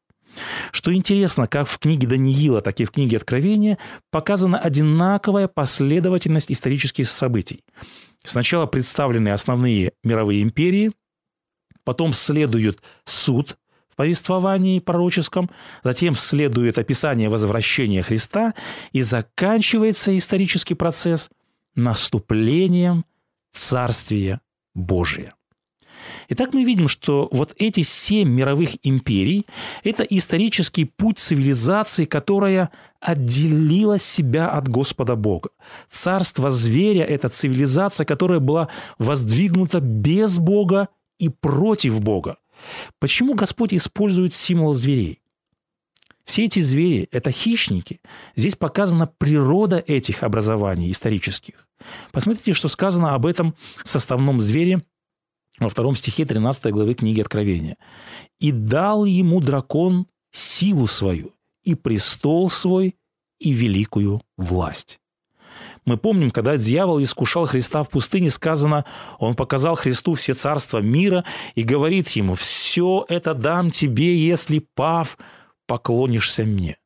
Что 0.72 0.94
интересно, 0.94 1.48
как 1.48 1.68
в 1.68 1.80
книге 1.80 2.08
Даниила, 2.08 2.62
так 2.62 2.80
и 2.80 2.86
в 2.86 2.92
книге 2.92 3.18
Откровения 3.18 3.78
показана 4.12 4.58
одинаковая 4.58 5.48
последовательность 5.48 6.52
исторических 6.52 7.08
событий. 7.08 7.64
Сначала 8.24 8.66
представлены 8.66 9.30
основные 9.30 9.94
мировые 10.04 10.42
империи, 10.42 10.92
потом 11.84 12.14
следует 12.14 12.82
суд 13.06 13.58
в 13.90 13.96
повествовании 13.96 14.80
пророческом, 14.80 15.52
затем 15.84 16.16
следует 16.16 16.80
описание 16.80 17.30
возвращения 17.30 18.02
Христа 18.02 18.54
и 18.92 19.02
заканчивается 19.02 20.18
исторический 20.18 20.74
процесс 20.74 21.30
наступлением 21.76 23.06
Царствия 23.52 24.42
Божия. 24.74 25.36
Итак, 26.30 26.54
мы 26.54 26.64
видим, 26.64 26.88
что 26.88 27.28
вот 27.32 27.54
эти 27.58 27.82
семь 27.82 28.30
мировых 28.30 28.72
империй– 28.84 29.46
это 29.84 30.04
исторический 30.04 30.86
путь 30.86 31.20
цивилизации, 31.20 32.06
которая 32.06 32.72
отделила 33.00 33.98
себя 33.98 34.50
от 34.50 34.68
Господа 34.70 35.16
Бога. 35.16 35.50
Царство 35.90 36.50
зверя– 36.50 37.04
это 37.10 37.30
цивилизация, 37.30 38.06
которая 38.06 38.40
была 38.40 38.70
воздвигнута 38.98 39.80
без 39.80 40.38
Бога 40.40 40.90
и 41.18 41.30
против 41.30 42.02
Бога. 42.02 42.38
Почему 43.00 43.34
Господь 43.34 43.74
использует 43.74 44.34
символ 44.34 44.74
зверей? 44.74 45.20
Все 46.26 46.46
эти 46.46 46.60
звери– 46.60 47.10
это 47.12 47.32
хищники. 47.32 48.00
Здесь 48.36 48.56
показана 48.56 49.08
природа 49.08 49.84
этих 49.86 50.24
образований 50.24 50.90
исторических. 50.90 51.68
Посмотрите, 52.14 52.54
что 52.54 52.70
сказано 52.70 53.14
об 53.14 53.26
этом 53.26 53.56
составном 53.84 54.40
звере 54.40 54.82
во 55.60 55.70
втором 55.70 55.96
стихе 55.96 56.26
13 56.26 56.72
главы 56.72 56.94
книги 56.94 57.22
Откровения. 57.22 57.78
«И 58.40 58.52
дал 58.52 59.06
ему 59.06 59.40
дракон 59.40 60.08
силу 60.32 60.88
свою, 60.88 61.34
и 61.64 61.76
престол 61.76 62.50
свой, 62.50 62.96
и 63.40 63.52
великую 63.52 64.22
власть». 64.38 65.00
Мы 65.86 65.98
помним, 65.98 66.32
когда 66.32 66.58
дьявол 66.58 67.02
искушал 67.02 67.46
Христа 67.46 67.84
в 67.84 67.90
пустыне, 67.90 68.30
сказано, 68.30 68.86
он 69.20 69.36
показал 69.36 69.76
Христу 69.76 70.14
все 70.14 70.34
царства 70.34 70.80
мира 70.80 71.26
и 71.56 71.64
говорит 71.64 72.10
ему, 72.10 72.36
«Все 72.36 73.06
это 73.10 73.34
дам 73.34 73.70
тебе, 73.70 74.16
если, 74.16 74.60
пав, 74.76 75.18
поклонишься 75.68 76.46
мне». 76.46 76.78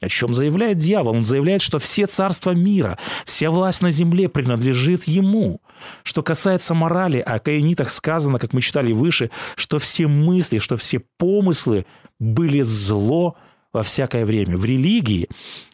О 0.00 0.08
чем 0.08 0.32
заявляет 0.32 0.78
дьявол? 0.78 1.16
Он 1.16 1.24
заявляет, 1.24 1.60
что 1.60 1.80
все 1.80 2.06
царства 2.06 2.52
мира, 2.52 2.98
вся 3.24 3.50
власть 3.50 3.82
на 3.82 3.90
земле 3.90 4.28
принадлежит 4.28 5.04
ему. 5.04 5.60
Что 6.04 6.22
касается 6.22 6.74
морали, 6.74 7.18
о 7.18 7.40
каинитах 7.40 7.90
сказано, 7.90 8.38
как 8.38 8.52
мы 8.52 8.60
читали 8.60 8.92
выше, 8.92 9.30
что 9.56 9.78
все 9.78 10.06
мысли, 10.06 10.58
что 10.58 10.76
все 10.76 11.00
помыслы 11.18 11.84
были 12.20 12.62
зло 12.62 13.36
во 13.72 13.82
всякое 13.82 14.24
время. 14.24 14.56
В 14.56 14.64
религии 14.64 15.28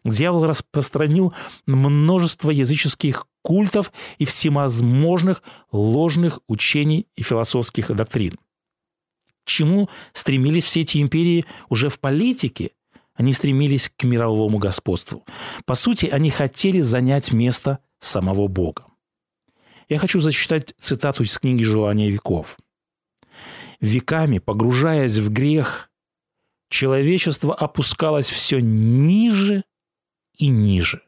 дьявол 0.04 0.46
распространил 0.46 1.34
множество 1.66 2.50
языческих 2.50 3.26
культов 3.42 3.92
и 4.16 4.24
всевозможных 4.24 5.42
ложных 5.70 6.40
учений 6.48 7.06
и 7.14 7.22
философских 7.22 7.94
доктрин. 7.94 8.32
К 9.44 9.48
чему 9.48 9.90
стремились 10.14 10.64
все 10.64 10.80
эти 10.80 11.02
империи 11.02 11.44
уже 11.68 11.90
в 11.90 12.00
политике– 12.00 12.70
они 13.14 13.32
стремились 13.32 13.90
к 13.96 14.04
мировому 14.04 14.58
господству. 14.58 15.24
По 15.64 15.74
сути, 15.74 16.06
они 16.06 16.30
хотели 16.30 16.80
занять 16.80 17.32
место 17.32 17.78
самого 18.00 18.48
Бога. 18.48 18.86
Я 19.88 19.98
хочу 19.98 20.20
зачитать 20.20 20.74
цитату 20.80 21.22
из 21.22 21.38
книги 21.38 21.62
«Желания 21.62 22.10
веков». 22.10 22.58
«Веками, 23.80 24.38
погружаясь 24.38 25.18
в 25.18 25.30
грех, 25.30 25.90
человечество 26.70 27.54
опускалось 27.54 28.28
все 28.28 28.60
ниже 28.60 29.64
и 30.38 30.48
ниже. 30.48 31.02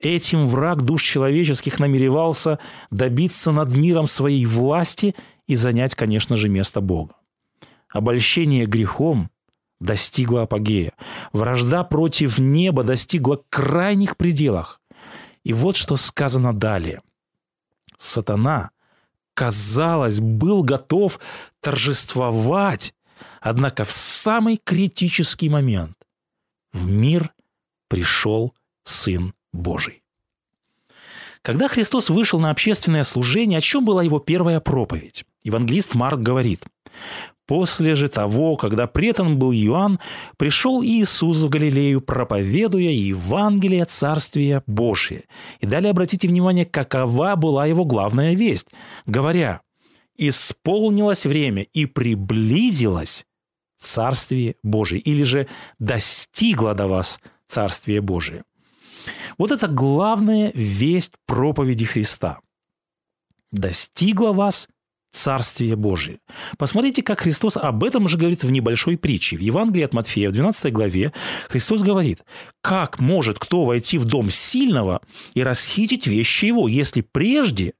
Этим 0.00 0.48
враг 0.48 0.82
душ 0.82 1.02
человеческих 1.04 1.78
намеревался 1.78 2.58
добиться 2.90 3.52
над 3.52 3.76
миром 3.76 4.06
своей 4.06 4.44
власти 4.46 5.14
и 5.46 5.54
занять, 5.54 5.94
конечно 5.94 6.36
же, 6.36 6.48
место 6.48 6.80
Бога. 6.80 7.14
Обольщение 7.88 8.66
грехом 8.66 9.30
достигла 9.82 10.42
апогея. 10.42 10.92
Вражда 11.32 11.84
против 11.84 12.38
неба 12.38 12.84
достигла 12.84 13.42
крайних 13.50 14.16
пределах. 14.16 14.80
И 15.44 15.52
вот 15.52 15.76
что 15.76 15.96
сказано 15.96 16.52
далее. 16.52 17.02
Сатана, 17.98 18.70
казалось, 19.34 20.20
был 20.20 20.62
готов 20.62 21.18
торжествовать, 21.60 22.94
однако 23.40 23.84
в 23.84 23.92
самый 23.92 24.56
критический 24.56 25.48
момент 25.48 25.96
в 26.72 26.86
мир 26.86 27.32
пришел 27.88 28.54
Сын 28.84 29.34
Божий. 29.52 30.02
Когда 31.42 31.66
Христос 31.66 32.08
вышел 32.08 32.38
на 32.38 32.50
общественное 32.50 33.02
служение, 33.02 33.58
о 33.58 33.62
чем 33.62 33.84
была 33.84 34.04
его 34.04 34.20
первая 34.20 34.60
проповедь? 34.60 35.24
Евангелист 35.42 35.94
Марк 35.94 36.20
говорит, 36.20 36.64
После 37.52 37.94
же 37.94 38.08
того, 38.08 38.56
когда 38.56 38.86
претан 38.86 39.38
был 39.38 39.52
Иоанн, 39.52 40.00
пришел 40.38 40.82
Иисус 40.82 41.42
в 41.42 41.50
Галилею, 41.50 42.00
проповедуя 42.00 42.88
Евангелие 42.88 43.84
Царствия 43.84 44.62
Божие. 44.66 45.24
И 45.60 45.66
далее 45.66 45.90
обратите 45.90 46.26
внимание, 46.28 46.64
какова 46.64 47.36
была 47.36 47.66
его 47.66 47.84
главная 47.84 48.32
весть, 48.32 48.68
говоря, 49.04 49.60
«Исполнилось 50.16 51.26
время 51.26 51.64
и 51.74 51.84
приблизилось 51.84 53.26
Царствие 53.76 54.56
Божие», 54.62 55.02
или 55.02 55.22
же 55.22 55.46
«достигло 55.78 56.74
до 56.74 56.86
вас 56.86 57.20
Царствие 57.48 58.00
Божие». 58.00 58.44
Вот 59.36 59.50
это 59.50 59.68
главная 59.68 60.52
весть 60.54 61.12
проповеди 61.26 61.84
Христа. 61.84 62.38
«Достигло 63.50 64.32
вас 64.32 64.70
Царствие 65.12 65.76
Божие. 65.76 66.18
Посмотрите, 66.58 67.02
как 67.02 67.20
Христос 67.20 67.58
об 67.58 67.84
этом 67.84 68.08
же 68.08 68.16
говорит 68.16 68.44
в 68.44 68.50
небольшой 68.50 68.96
притче. 68.96 69.36
В 69.36 69.40
Евангелии 69.40 69.84
от 69.84 69.92
Матфея, 69.92 70.30
в 70.30 70.32
12 70.32 70.72
главе, 70.72 71.12
Христос 71.48 71.82
говорит, 71.82 72.24
как 72.62 72.98
может 72.98 73.38
кто 73.38 73.64
войти 73.66 73.98
в 73.98 74.06
дом 74.06 74.30
сильного 74.30 75.02
и 75.34 75.42
расхитить 75.42 76.06
вещи 76.06 76.46
его, 76.46 76.66
если 76.66 77.02
прежде 77.02 77.74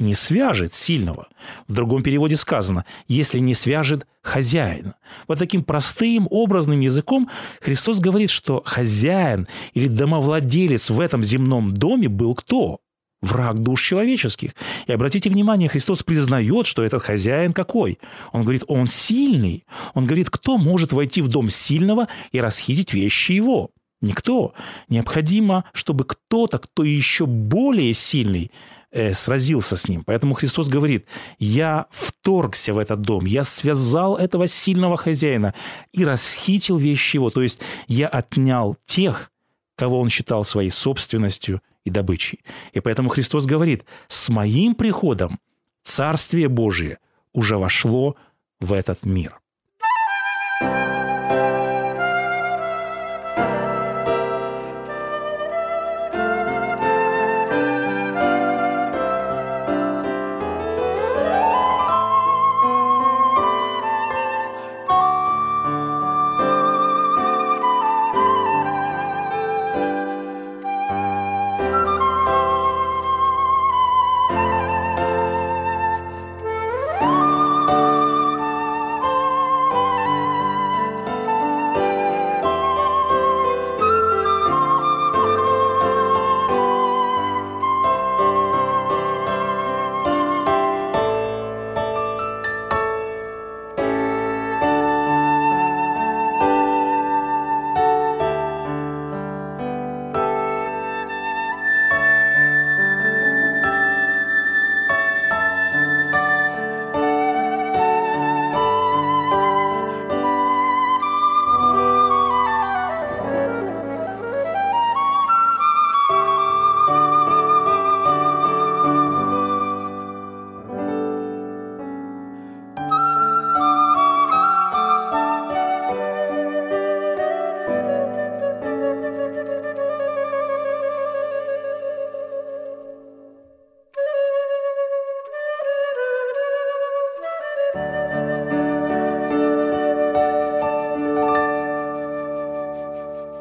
не 0.00 0.14
свяжет 0.14 0.74
сильного. 0.74 1.28
В 1.68 1.74
другом 1.74 2.02
переводе 2.02 2.36
сказано, 2.36 2.84
если 3.06 3.38
не 3.38 3.54
свяжет 3.54 4.06
хозяина. 4.22 4.94
Вот 5.28 5.38
таким 5.38 5.62
простым, 5.62 6.26
образным 6.30 6.80
языком 6.80 7.28
Христос 7.60 8.00
говорит, 8.00 8.30
что 8.30 8.62
хозяин 8.64 9.46
или 9.74 9.88
домовладелец 9.88 10.90
в 10.90 10.98
этом 10.98 11.22
земном 11.22 11.72
доме 11.74 12.08
был 12.08 12.34
кто? 12.34 12.80
Враг 13.22 13.58
душ 13.58 13.82
человеческих. 13.86 14.54
И 14.86 14.92
обратите 14.92 15.30
внимание, 15.30 15.68
Христос 15.68 16.02
признает, 16.02 16.66
что 16.66 16.82
этот 16.82 17.02
хозяин 17.02 17.52
какой? 17.52 17.98
Он 18.32 18.42
говорит, 18.42 18.64
он 18.66 18.86
сильный. 18.86 19.64
Он 19.94 20.06
говорит, 20.06 20.30
кто 20.30 20.56
может 20.56 20.92
войти 20.92 21.22
в 21.22 21.28
дом 21.28 21.50
сильного 21.50 22.08
и 22.32 22.40
расхитить 22.40 22.94
вещи 22.94 23.32
его? 23.32 23.70
Никто. 24.00 24.54
Необходимо, 24.88 25.64
чтобы 25.72 26.04
кто-то, 26.04 26.58
кто 26.58 26.84
еще 26.84 27.26
более 27.26 27.92
сильный, 27.92 28.50
э, 28.92 29.12
сразился 29.12 29.76
с 29.76 29.88
ним. 29.88 30.02
Поэтому 30.04 30.34
Христос 30.34 30.68
говорит, 30.68 31.04
я 31.38 31.86
вторгся 31.90 32.72
в 32.72 32.78
этот 32.78 33.02
дом, 33.02 33.26
я 33.26 33.44
связал 33.44 34.16
этого 34.16 34.46
сильного 34.46 34.96
хозяина 34.96 35.54
и 35.92 36.04
расхитил 36.04 36.78
вещи 36.78 37.16
его. 37.16 37.28
То 37.28 37.42
есть 37.42 37.60
я 37.88 38.08
отнял 38.08 38.76
тех, 38.86 39.30
кого 39.76 40.00
он 40.00 40.08
считал 40.08 40.44
своей 40.44 40.70
собственностью 40.70 41.60
и 41.84 41.90
добычей. 41.90 42.40
И 42.72 42.80
поэтому 42.80 43.08
Христос 43.08 43.46
говорит, 43.46 43.84
с 44.08 44.28
моим 44.28 44.74
приходом 44.74 45.38
Царствие 45.82 46.48
Божие 46.48 46.98
уже 47.32 47.56
вошло 47.56 48.16
в 48.60 48.72
этот 48.72 49.04
мир. 49.04 49.40